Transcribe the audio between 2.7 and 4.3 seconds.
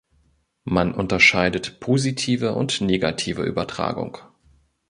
negative Übertragung".